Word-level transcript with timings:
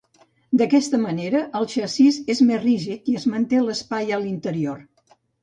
D'aquesta 0.59 0.99
manera, 1.01 1.41
el 1.59 1.67
xassís 1.73 2.17
és 2.37 2.41
més 2.49 2.63
rígid 2.65 3.13
i 3.13 3.19
es 3.21 3.29
manté 3.35 3.61
l'espai 3.67 4.19
a 4.19 4.21
l'interior. 4.27 4.83